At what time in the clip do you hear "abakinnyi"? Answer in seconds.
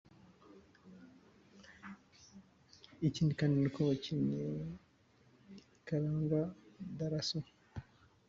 3.83-4.39